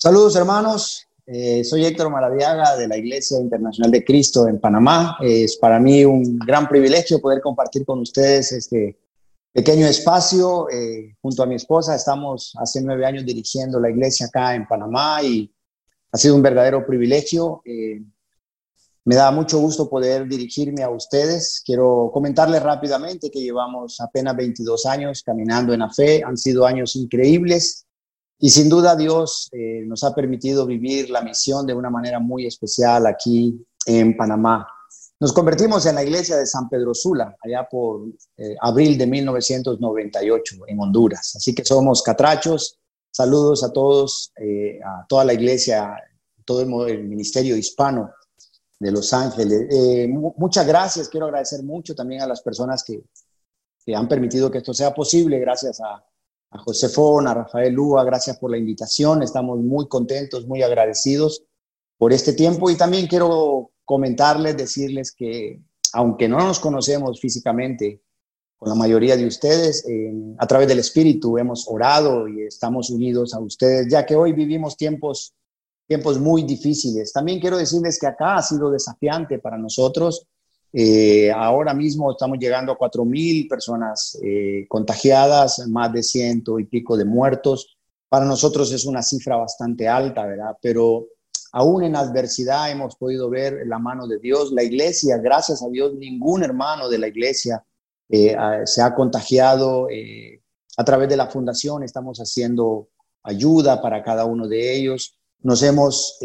[0.00, 5.16] Saludos hermanos, eh, soy Héctor Maradiaga de la Iglesia Internacional de Cristo en Panamá.
[5.20, 8.96] es para mí un gran privilegio poder compartir con ustedes este
[9.52, 11.96] pequeño espacio eh, junto a mi esposa.
[11.96, 15.52] Estamos hace nueve años dirigiendo la iglesia acá en Panamá y
[16.12, 17.60] ha sido un verdadero privilegio.
[17.64, 18.00] Eh,
[19.04, 21.60] me da mucho gusto poder dirigirme a ustedes.
[21.66, 26.22] Quiero comentarles rápidamente que llevamos apenas 22 años caminando en la fe.
[26.24, 27.87] Han sido años increíbles
[28.40, 32.46] y sin duda Dios eh, nos ha permitido vivir la misión de una manera muy
[32.46, 34.66] especial aquí en Panamá.
[35.18, 38.02] Nos convertimos en la iglesia de San Pedro Sula, allá por
[38.36, 41.34] eh, abril de 1998 en Honduras.
[41.34, 42.78] Así que somos catrachos.
[43.10, 45.96] Saludos a todos, eh, a toda la iglesia,
[46.44, 48.12] todo el, ministerio hispano
[48.78, 50.08] de Los Ángeles.
[50.08, 51.08] muchas gracias.
[51.08, 53.02] Quiero agradecer mucho también a las personas que,
[53.84, 55.40] que han permitido que esto sea posible.
[55.40, 56.04] Gracias a
[56.50, 59.22] a José Fon, a Rafael Lúa, gracias por la invitación.
[59.22, 61.44] Estamos muy contentos, muy agradecidos
[61.98, 65.60] por este tiempo y también quiero comentarles, decirles que
[65.92, 68.02] aunque no nos conocemos físicamente
[68.56, 69.84] con la mayoría de ustedes,
[70.38, 74.76] a través del Espíritu hemos orado y estamos unidos a ustedes, ya que hoy vivimos
[74.76, 75.34] tiempos,
[75.86, 77.12] tiempos muy difíciles.
[77.12, 80.26] También quiero decirles que acá ha sido desafiante para nosotros
[80.72, 86.96] eh, ahora mismo estamos llegando a 4.000 personas eh, contagiadas, más de ciento y pico
[86.96, 87.78] de muertos.
[88.08, 90.56] Para nosotros es una cifra bastante alta, ¿verdad?
[90.60, 91.06] Pero
[91.52, 94.52] aún en adversidad hemos podido ver la mano de Dios.
[94.52, 97.64] La iglesia, gracias a Dios, ningún hermano de la iglesia
[98.10, 99.88] eh, se ha contagiado.
[100.76, 102.88] a través de la fundación estamos haciendo
[103.22, 105.18] ayuda para cada uno de ellos.
[105.40, 106.18] Nos hemos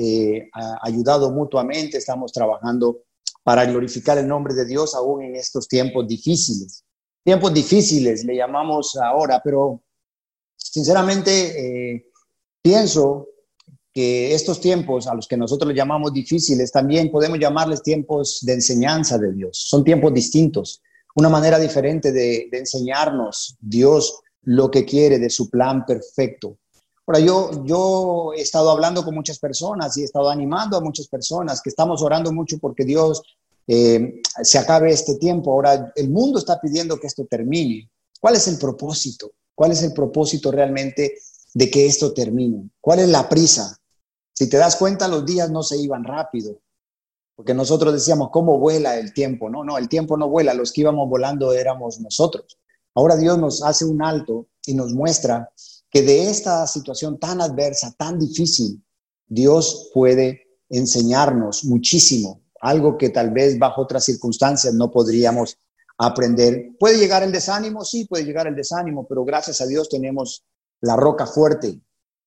[0.81, 3.03] ayudado mutuamente, estamos trabajando
[3.43, 6.83] para glorificar el nombre de Dios aún en estos tiempos difíciles.
[7.23, 9.83] Tiempos difíciles le llamamos ahora, pero
[10.55, 12.05] sinceramente eh,
[12.61, 13.27] pienso
[13.93, 18.53] que estos tiempos a los que nosotros le llamamos difíciles también podemos llamarles tiempos de
[18.53, 19.65] enseñanza de Dios.
[19.67, 20.81] Son tiempos distintos,
[21.15, 26.57] una manera diferente de, de enseñarnos Dios lo que quiere de su plan perfecto.
[27.05, 31.07] Ahora, yo, yo he estado hablando con muchas personas y he estado animando a muchas
[31.07, 33.21] personas que estamos orando mucho porque Dios
[33.67, 35.51] eh, se acabe este tiempo.
[35.51, 37.89] Ahora, el mundo está pidiendo que esto termine.
[38.19, 39.31] ¿Cuál es el propósito?
[39.55, 41.15] ¿Cuál es el propósito realmente
[41.53, 42.69] de que esto termine?
[42.81, 43.77] ¿Cuál es la prisa?
[44.33, 46.59] Si te das cuenta, los días no se iban rápido,
[47.35, 49.49] porque nosotros decíamos, ¿cómo vuela el tiempo?
[49.49, 52.57] No, no, el tiempo no vuela, los que íbamos volando éramos nosotros.
[52.95, 55.51] Ahora Dios nos hace un alto y nos muestra
[55.89, 58.83] que de esta situación tan adversa, tan difícil,
[59.27, 65.57] Dios puede enseñarnos muchísimo, algo que tal vez bajo otras circunstancias no podríamos
[65.97, 66.71] aprender.
[66.79, 67.83] ¿Puede llegar el desánimo?
[67.83, 70.45] Sí, puede llegar el desánimo, pero gracias a Dios tenemos
[70.79, 71.77] la roca fuerte,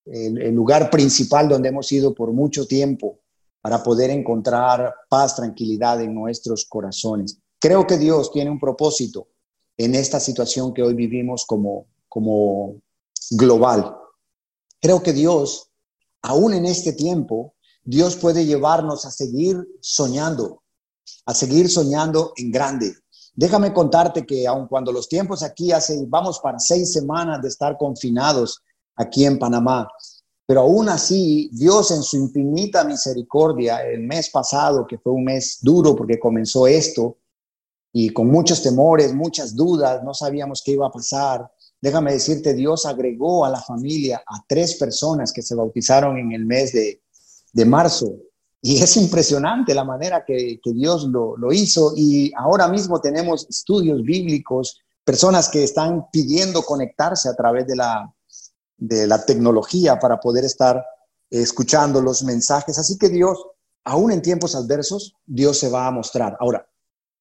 [0.04, 3.18] el, lugar principal donde hemos ido por mucho tiempo
[3.62, 7.38] para poder encontrar paz, tranquilidad en nuestros corazones.
[7.58, 9.28] Creo que Dios tiene un propósito
[9.78, 12.76] en esta situación que hoy vivimos como, como
[13.30, 13.96] global.
[14.82, 15.70] Creo que Dios,
[16.20, 17.55] aún en este tiempo,
[17.88, 20.64] Dios puede llevarnos a seguir soñando,
[21.24, 22.92] a seguir soñando en grande.
[23.32, 27.78] Déjame contarte que aun cuando los tiempos aquí hace, vamos para seis semanas de estar
[27.78, 28.60] confinados
[28.96, 29.88] aquí en Panamá,
[30.46, 35.58] pero aún así Dios en su infinita misericordia, el mes pasado, que fue un mes
[35.62, 37.18] duro porque comenzó esto,
[37.92, 41.48] y con muchos temores, muchas dudas, no sabíamos qué iba a pasar,
[41.78, 46.46] Déjame decirte, Dios agregó a la familia a tres personas que se bautizaron en el
[46.46, 47.02] mes de,
[47.64, 48.16] marzo.
[48.60, 51.92] Y es impresionante la manera que, Dios lo, lo, hizo.
[51.96, 58.12] Y ahora mismo tenemos estudios bíblicos, personas que están pidiendo conectarse a través de la,
[58.76, 60.84] de la tecnología para poder estar
[61.30, 62.78] escuchando los mensajes.
[62.78, 63.38] Así que Dios,
[63.84, 66.36] aún en tiempos adversos, Dios se va a mostrar.
[66.40, 66.66] Ahora,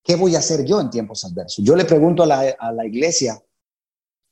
[0.04, 1.64] ¿qué voy a hacer yo en tiempos adversos?
[1.64, 3.40] Yo le pregunto a la, a la iglesia,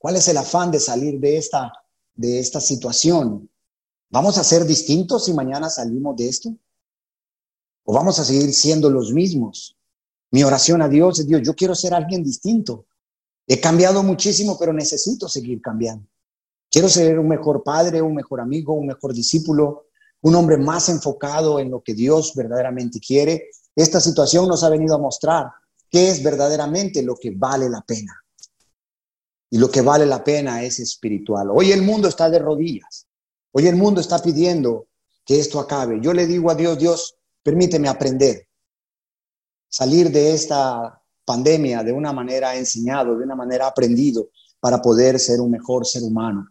[0.03, 1.71] ¿Cuál es el afán de salir de esta,
[2.13, 3.49] de esta situación?
[4.13, 6.55] ¿Vamos a ser distintos si mañana salimos de esto?
[7.83, 9.75] ¿O vamos a seguir siendo los mismos?
[10.29, 12.85] Mi oración a Dios es, Dios, yo quiero ser alguien distinto.
[13.47, 16.07] He cambiado muchísimo, pero necesito seguir cambiando.
[16.69, 19.87] Quiero ser un mejor padre, un mejor amigo, un mejor discípulo,
[20.21, 23.49] un hombre más enfocado en lo que Dios verdaderamente quiere.
[23.75, 25.47] Esta situación nos ha venido a mostrar
[25.89, 28.13] qué es verdaderamente lo que vale la pena
[29.49, 31.49] y lo que vale la pena es espiritual.
[31.49, 33.07] Hoy el mundo está de rodillas.
[33.53, 34.87] Hoy el mundo está pidiendo
[35.25, 35.99] que esto acabe.
[36.01, 38.47] Yo le digo a Dios, Dios, permíteme aprender,
[39.69, 44.29] salir de esta pandemia de una manera enseñado, de una manera aprendido,
[44.59, 46.47] para poder ser un mejor ser humano.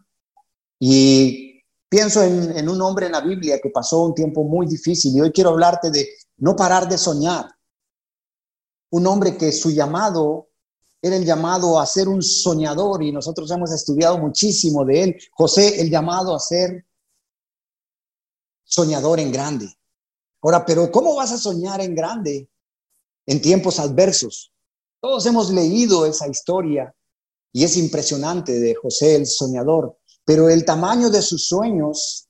[0.79, 1.53] Y
[1.93, 5.21] Pienso en, en, un hombre en la Biblia que pasó un tiempo muy difícil y
[5.21, 7.45] hoy quiero hablarte de no parar de soñar.
[8.89, 10.47] Un hombre que su llamado
[10.99, 15.17] era el llamado a ser un soñador y nosotros hemos estudiado muchísimo de él.
[15.33, 16.83] José, el llamado a ser
[18.73, 19.67] soñador en grande.
[20.41, 22.49] Ahora, pero ¿cómo vas a soñar en grande
[23.27, 24.51] en tiempos adversos?
[24.99, 26.93] Todos hemos leído esa historia
[27.51, 32.27] y es impresionante de José el soñador, pero el tamaño de sus sueños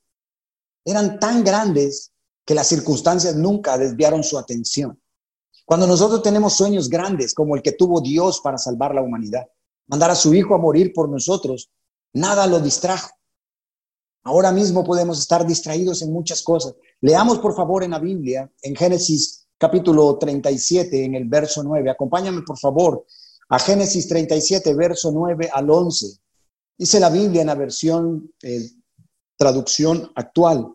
[0.83, 2.11] eran tan grandes
[2.45, 5.01] que las circunstancias nunca desviaron su atención.
[5.65, 9.47] Cuando nosotros tenemos sueños grandes como el que tuvo Dios para salvar la humanidad,
[9.87, 11.69] mandar a su Hijo a morir por nosotros,
[12.11, 13.11] nada lo distrajo.
[14.23, 16.75] Ahora mismo podemos estar distraídos en muchas cosas.
[17.01, 21.89] Leamos por favor en la Biblia, en Génesis capítulo 37, en el verso 9.
[21.89, 23.05] Acompáñame por favor
[23.49, 26.07] a Génesis 37, verso 9 al 11.
[26.77, 28.69] Dice la Biblia en la versión eh,
[29.35, 30.73] traducción actual.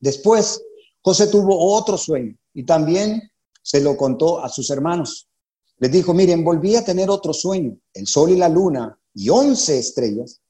[0.00, 0.62] Después,
[1.02, 3.30] José tuvo otro sueño y también
[3.62, 5.28] se lo contó a sus hermanos.
[5.78, 7.76] Les dijo, miren, volví a tener otro sueño.
[7.92, 10.40] El sol y la luna y once estrellas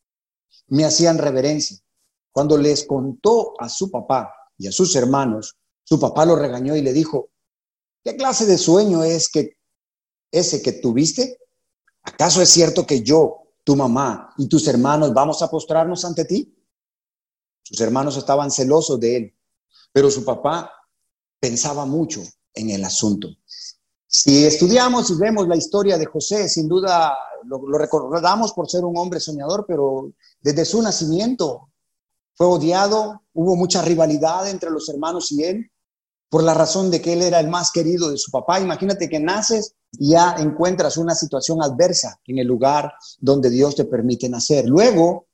[0.68, 1.78] me hacían reverencia.
[2.36, 6.82] Cuando les contó a su papá y a sus hermanos, su papá lo regañó y
[6.82, 7.30] le dijo,
[8.04, 9.56] ¿qué clase de sueño es que
[10.30, 11.38] ese que tuviste?
[12.02, 16.54] ¿Acaso es cierto que yo, tu mamá y tus hermanos vamos a postrarnos ante ti?
[17.62, 19.34] Sus hermanos estaban celosos de él,
[19.90, 20.70] pero su papá
[21.40, 22.22] pensaba mucho
[22.52, 23.28] en el asunto.
[24.06, 28.98] Si estudiamos y vemos la historia de José, sin duda lo, recordamos por ser un
[28.98, 30.12] hombre soñador, pero
[30.42, 31.70] desde su nacimiento
[32.36, 35.70] fue odiado, hubo mucha rivalidad entre los hermanos y él,
[36.28, 38.60] por la razón de que él era el más querido de su papá.
[38.60, 43.86] Imagínate que naces y ya encuentras una situación adversa en el lugar donde Dios te
[43.86, 44.66] permite nacer.
[44.68, 45.28] Luego,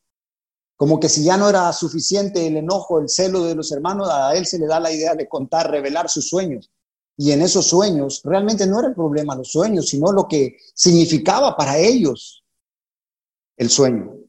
[0.76, 4.34] como que si ya no era suficiente el enojo, el celo de los hermanos, a
[4.36, 6.70] él se le da la idea de contar, revelar sus sueños.
[7.16, 11.56] Y en esos sueños, realmente no era el problema los sueños, sino lo que significaba
[11.56, 12.44] para ellos
[13.56, 14.21] el sueño.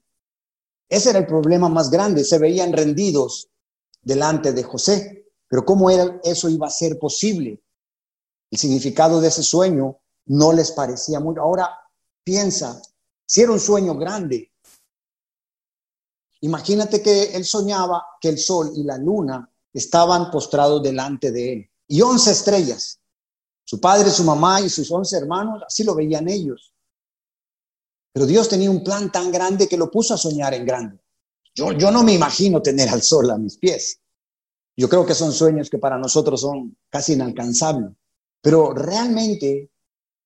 [0.94, 3.50] Ese era el problema más grande, se veían rendidos
[4.04, 5.26] delante de José.
[5.48, 7.64] Pero ¿cómo era, eso iba a ser posible?
[8.52, 9.98] El significado de ese sueño
[10.28, 11.42] no les parecía mucho.
[11.42, 11.68] Ahora
[12.24, 12.80] piensa,
[13.26, 14.52] si era un sueño grande,
[16.42, 21.72] imagínate que él soñaba que el sol y la luna estaban postrados delante de él
[21.88, 23.00] y once estrellas.
[23.64, 26.73] Su padre, su mamá y sus once hermanos, así lo veían ellos.
[28.14, 31.00] Pero Dios tenía un plan tan grande que lo puso a soñar en grande.
[31.56, 34.00] Yo, yo no me imagino tener al sol a mis pies.
[34.78, 37.92] Yo creo que son sueños que para nosotros son casi inalcanzables.
[38.42, 39.72] Pero realmente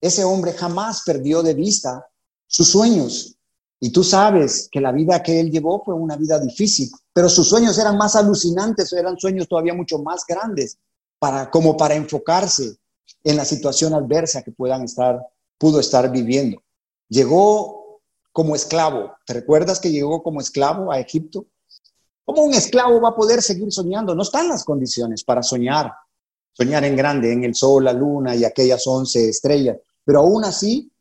[0.01, 2.07] ese hombre jamás perdió de vista
[2.47, 3.37] sus sueños.
[3.79, 7.47] Y tú sabes que la vida que él llevó fue una vida difícil, pero sus
[7.47, 10.77] sueños eran más alucinantes, eran sueños todavía mucho más grandes
[11.19, 12.77] para, como para enfocarse
[13.23, 15.19] en la situación adversa que puedan estar,
[15.59, 16.63] pudo estar viviendo.
[17.07, 17.76] Llegó
[18.37, 19.15] como esclavo.
[19.25, 21.47] ¿Te recuerdas que llegó como esclavo a Egipto?
[22.23, 24.13] ¿Cómo un esclavo va a poder seguir soñando?
[24.13, 25.91] No están las condiciones para soñar,
[26.53, 29.77] soñar en grande, en el sol, la luna y aquellas once estrellas.
[30.05, 30.91] Pero aún así,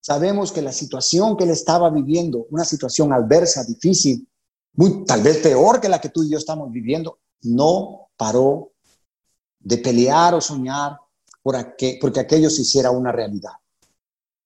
[0.00, 4.24] sabemos que la situación que él estaba viviendo, una situación adversa, difícil,
[4.74, 8.70] muy, tal vez peor que la que tú y yo estamos viviendo, no paró
[9.58, 11.00] de pelear o soñar
[11.42, 11.56] por
[12.00, 13.54] porque aquello se hiciera una realidad.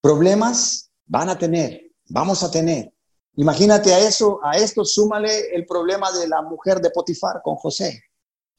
[0.00, 2.92] Problemas van a tener, vamos a tener.
[3.36, 8.02] Imagínate a eso, a esto súmale el problema de la mujer de Potifar con José.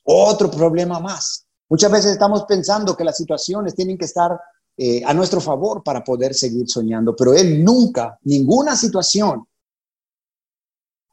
[0.06, 1.46] Otro problema más.
[1.68, 4.40] Muchas veces estamos pensando que las situaciones tienen que estar
[4.78, 9.46] eh, a nuestro favor para poder seguir soñando, pero él nunca, ninguna situación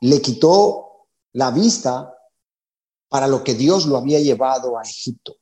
[0.01, 2.15] le quitó la vista
[3.09, 5.37] para lo que Dios lo había llevado a Egipto.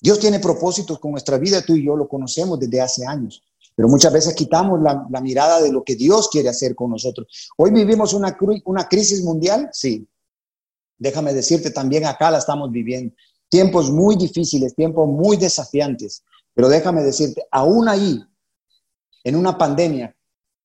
[0.00, 3.42] Dios tiene propósitos con nuestra vida, tú y yo lo conocemos desde hace años,
[3.74, 7.50] pero muchas veces quitamos la, mirada de lo que Dios quiere hacer con nosotros.
[7.56, 10.06] Hoy vivimos una, una crisis mundial, sí.
[10.96, 13.14] Déjame decirte, también acá la estamos viviendo.
[13.48, 16.22] Tiempos muy difíciles, tiempos muy desafiantes,
[16.54, 18.22] pero déjame decirte, aún ahí,
[19.24, 20.14] en una pandemia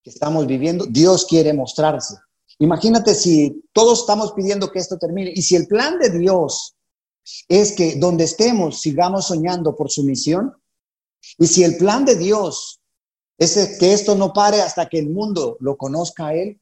[0.04, 2.16] que estamos viviendo, Dios quiere mostrarse.
[2.60, 6.76] Imagínate si todos estamos pidiendo que esto termine y si el plan de Dios
[7.48, 10.54] es que donde estemos sigamos soñando por su misión
[11.38, 12.79] y si el plan de Dios
[13.40, 16.60] es que esto no pare hasta que el mundo lo conozca a Él,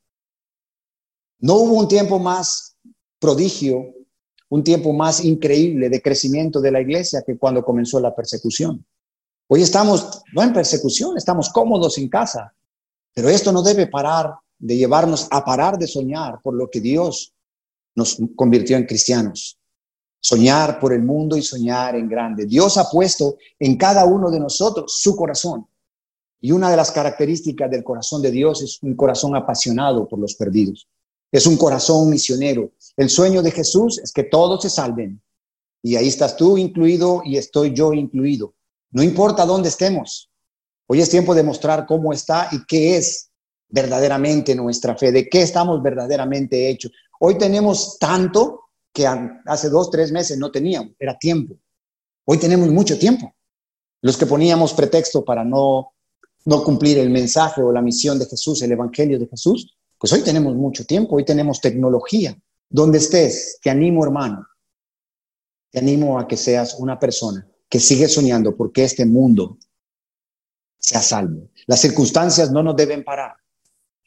[1.39, 2.77] no hubo un tiempo más
[3.19, 3.93] prodigio,
[4.49, 8.85] un tiempo más increíble de crecimiento de la iglesia que cuando comenzó la persecución.
[9.47, 12.53] Hoy estamos no en persecución, estamos cómodos en casa,
[13.13, 17.33] pero esto no debe parar de llevarnos a parar de soñar por lo que Dios
[17.95, 19.59] nos convirtió en cristianos.
[20.19, 22.45] Soñar por el mundo y soñar en grande.
[22.45, 25.67] Dios ha puesto en cada uno de nosotros su corazón.
[26.39, 30.35] Y una de las características del corazón de Dios es un corazón apasionado por los
[30.35, 30.87] perdidos.
[31.31, 32.71] Es un corazón misionero.
[32.95, 35.21] El sueño de Jesús es que todos se salven.
[35.83, 38.53] Y ahí estás tú incluido y estoy yo incluido.
[38.91, 40.29] No importa dónde estemos.
[40.87, 43.29] Hoy es tiempo de mostrar cómo está y qué es
[43.69, 46.91] verdaderamente nuestra fe, de qué estamos verdaderamente hechos.
[47.19, 48.61] Hoy tenemos tanto
[48.93, 49.05] que
[49.45, 51.55] hace dos, tres meses no teníamos, era tiempo.
[52.25, 53.33] Hoy tenemos mucho tiempo.
[54.01, 55.93] Los que poníamos pretexto para no,
[56.47, 60.21] no cumplir el mensaje o la misión de Jesús, el Evangelio de Jesús, pues hoy
[60.21, 62.37] tenemos mucho tiempo, hoy tenemos tecnología.
[62.69, 64.47] Donde estés, te animo hermano,
[65.69, 69.57] te animo a que seas una persona que sigue soñando porque este mundo
[70.79, 71.49] sea salvo.
[71.65, 73.35] Las circunstancias no nos deben parar.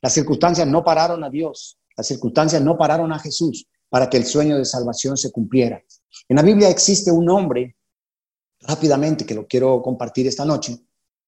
[0.00, 1.78] Las circunstancias no pararon a Dios.
[1.94, 5.82] Las circunstancias no pararon a Jesús para que el sueño de salvación se cumpliera.
[6.26, 7.76] En la Biblia existe un hombre,
[8.60, 10.78] rápidamente, que lo quiero compartir esta noche,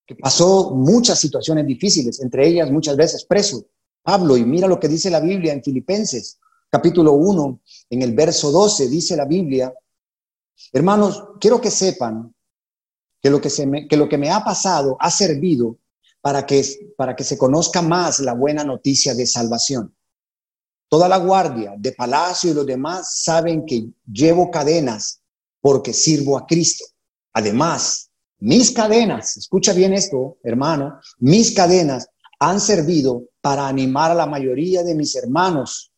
[0.07, 3.67] que pasó muchas situaciones difíciles, entre ellas muchas veces preso.
[4.03, 8.51] Pablo, y mira lo que dice la Biblia en Filipenses, capítulo 1, en el verso
[8.51, 9.73] 12, dice la Biblia,
[10.73, 12.35] hermanos, quiero que sepan
[13.21, 15.79] que lo que, se me, que lo que me ha pasado ha servido
[16.21, 16.65] para que,
[16.97, 19.95] para que se conozca más la buena noticia de salvación.
[20.89, 25.21] Toda la guardia de palacio y los demás saben que llevo cadenas
[25.61, 26.85] porque sirvo a Cristo.
[27.33, 28.11] Además,
[28.43, 32.09] mis cadenas, escucha bien esto, hermano, mis cadenas
[32.41, 35.93] han servido para animar a la mayoría de mis hermanos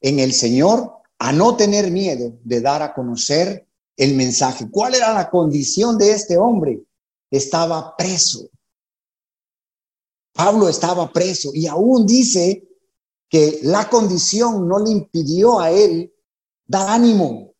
[0.00, 3.66] en el Señor a no tener miedo de dar a conocer
[3.96, 4.70] el mensaje.
[4.70, 6.84] ¿Cuál era la condición de este hombre?
[7.28, 8.48] Estaba preso.
[10.32, 12.68] Pablo estaba preso y aún dice
[13.28, 16.14] que la condición no le impidió a él
[16.66, 17.52] dar ánimo.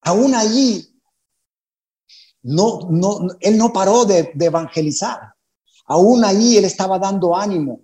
[0.00, 0.95] Aún allí,
[2.46, 5.34] no, no, él no paró de, evangelizar.
[5.86, 7.80] Aún allí él estaba dando ánimo.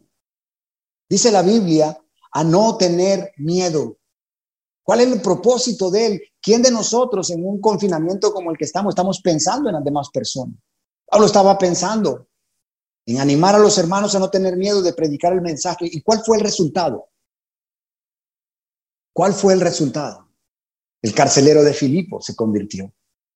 [1.08, 1.98] Dice la Biblia
[2.30, 3.98] a no tener miedo.
[4.84, 6.22] ¿Cuál es el propósito de él?
[6.40, 10.10] ¿Quién de nosotros en un confinamiento como el que estamos estamos pensando en las demás
[10.10, 10.54] personas?
[11.06, 12.28] Pablo estaba pensando
[13.04, 15.88] en animar a los hermanos a no tener miedo de predicar el mensaje.
[15.90, 17.08] ¿Y cuál fue el resultado?
[19.12, 20.28] ¿Cuál fue el resultado?
[21.02, 22.92] El carcelero de Filipo se convirtió.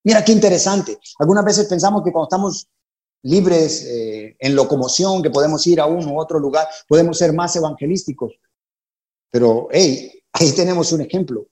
[0.06, 1.00] Mira qué interesante.
[1.18, 2.68] Algunas veces pensamos que cuando estamos
[3.24, 7.56] libres eh, en locomoción, que podemos ir a uno u otro lugar, podemos ser más
[7.56, 8.38] evangelísticos.
[9.32, 11.48] Pero, hey, ahí tenemos un ejemplo.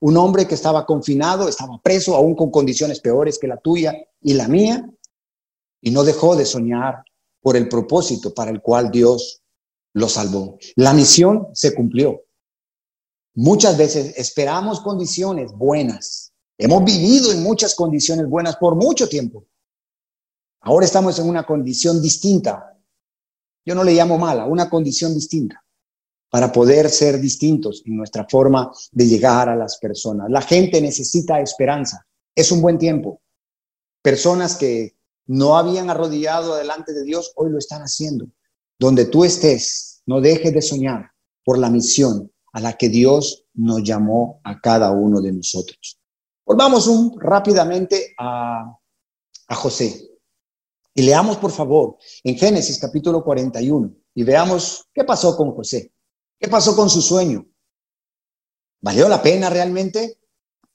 [0.00, 4.32] Un hombre que estaba confinado, estaba preso, aún con condiciones peores que la tuya y
[4.32, 4.90] la mía,
[5.82, 7.04] y no dejó de soñar
[7.42, 9.42] por el propósito para el cual Dios
[9.92, 10.56] lo salvó.
[10.76, 12.22] La misión se cumplió.
[13.34, 16.33] Muchas veces esperamos condiciones buenas.
[16.56, 19.46] Hemos vivido en muchas condiciones buenas por mucho tiempo.
[20.60, 22.78] Ahora estamos en una condición distinta.
[23.64, 25.64] Yo no le llamo mala, una condición distinta
[26.30, 30.28] para poder ser distintos en nuestra forma de llegar a las personas.
[30.30, 32.06] La gente necesita esperanza.
[32.34, 33.20] Es un buen tiempo.
[34.02, 34.96] Personas que
[35.26, 38.26] no habían arrodillado delante de Dios, hoy lo están haciendo.
[38.78, 41.12] Donde tú estés, no dejes de soñar
[41.44, 46.00] por la misión a la que Dios nos llamó a cada uno de nosotros.
[46.44, 48.76] Volvamos rápidamente a,
[49.48, 50.10] a José.
[50.94, 55.92] Y leamos, por favor, en Génesis capítulo 41 y veamos qué pasó con José.
[56.38, 57.46] ¿Qué pasó con su sueño?
[58.80, 60.20] ¿Valió la pena realmente?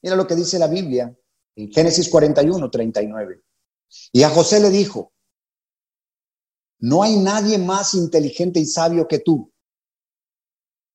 [0.02, 1.16] Mira lo que dice la Biblia
[1.56, 3.44] en Génesis 41, 39.
[4.12, 5.14] Y a José le dijo,
[6.80, 9.52] no hay nadie más inteligente y sabio que tú,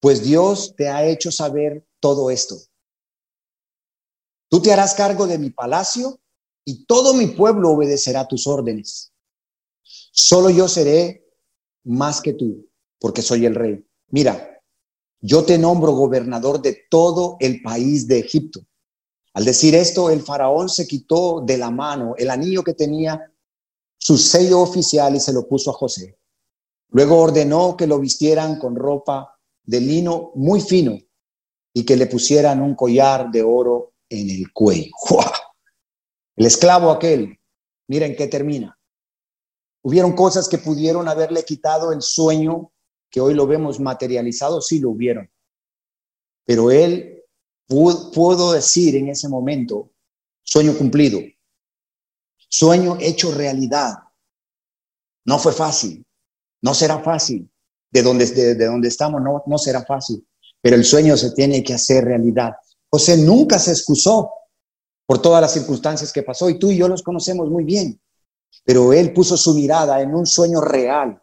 [0.01, 2.57] pues Dios te ha hecho saber todo esto.
[4.55, 6.21] Tú te harás cargo de mi palacio
[6.65, 9.13] y todo mi pueblo obedecerá tus órdenes.
[9.83, 11.27] Solo yo seré
[11.83, 12.65] más que tú,
[13.01, 13.85] porque soy el rey.
[14.11, 14.63] Mira,
[15.21, 18.61] yo te nombro gobernador de todo el país de Egipto.
[19.33, 23.21] Al decir esto, el faraón se quitó de la mano el anillo que tenía
[23.99, 26.17] su sello oficial y se lo puso a José.
[26.91, 30.97] Luego ordenó que lo vistieran con ropa de lino muy fino
[31.73, 34.93] y que le pusieran un collar de oro en el cuello.
[36.37, 37.39] El esclavo aquel,
[37.87, 38.77] miren qué termina.
[39.83, 42.73] Hubieron cosas que pudieron haberle quitado el sueño
[43.09, 45.31] que hoy lo vemos materializado, sí lo hubieron.
[46.45, 47.23] Pero él
[47.69, 49.93] pudo, decir en ese momento,
[50.43, 51.21] sueño cumplido,
[52.49, 53.95] sueño hecho realidad.
[55.25, 56.05] No fue fácil,
[56.61, 57.49] no será fácil.
[57.91, 60.27] De donde, de, donde estamos no, no será fácil.
[60.61, 62.55] pero el sueño se tiene que hacer realidad.
[62.95, 64.31] José nunca se excusó
[65.05, 68.01] por todas las circunstancias que pasó y tú y yo los conocemos muy bien,
[68.63, 71.21] pero él puso su mirada en un sueño real.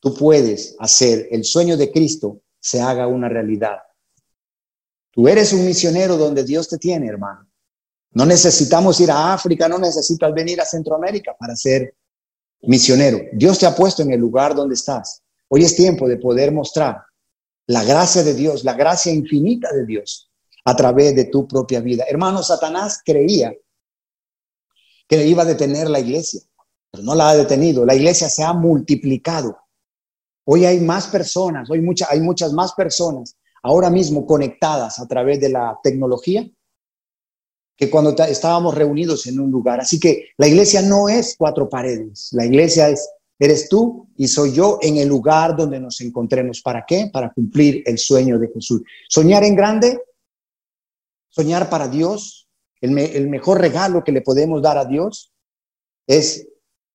[0.00, 3.78] Tú puedes hacer el sueño de Cristo se haga una realidad.
[5.10, 7.50] Tú eres un misionero donde Dios te tiene, hermano.
[8.10, 11.96] No necesitamos ir a África, no necesitas venir a Centroamérica para ser
[12.60, 13.18] misionero.
[13.32, 15.22] Dios te ha puesto en el lugar donde estás.
[15.48, 16.98] Hoy es tiempo de poder mostrar
[17.66, 20.30] la gracia de Dios, la gracia infinita de Dios
[20.64, 22.04] a través de tu propia vida.
[22.08, 23.54] Hermano, Satanás creía
[25.06, 26.40] que iba a detener la iglesia,
[26.90, 27.84] pero no la ha detenido.
[27.84, 29.58] La iglesia se ha multiplicado.
[30.46, 35.40] Hoy hay más personas, hoy mucha, hay muchas más personas ahora mismo conectadas a través
[35.40, 36.46] de la tecnología
[37.76, 39.80] que cuando estábamos reunidos en un lugar.
[39.80, 44.52] Así que la iglesia no es cuatro paredes, la iglesia es, eres tú y soy
[44.52, 46.62] yo en el lugar donde nos encontremos.
[46.62, 47.10] ¿Para qué?
[47.12, 48.82] Para cumplir el sueño de Jesús.
[49.08, 50.00] Soñar en grande,
[51.28, 52.48] soñar para Dios,
[52.80, 55.32] el, el mejor regalo que le podemos dar a Dios
[56.06, 56.48] es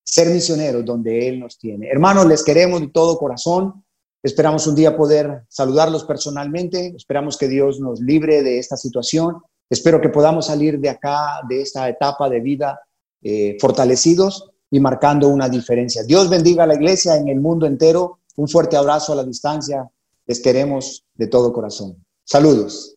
[0.04, 1.88] ser misioneros donde Él nos tiene.
[1.88, 3.86] Hermanos, les queremos de todo corazón.
[4.22, 6.94] Esperamos un día poder saludarlos personalmente.
[6.96, 11.62] Esperamos que Dios nos libre de esta situación Espero que podamos salir de acá, de
[11.62, 12.80] esta etapa de vida,
[13.22, 16.04] eh, fortalecidos y marcando una diferencia.
[16.04, 18.20] Dios bendiga a la iglesia en el mundo entero.
[18.36, 19.90] Un fuerte abrazo a la distancia.
[20.26, 22.04] Les queremos de todo corazón.
[22.24, 22.88] Saludos.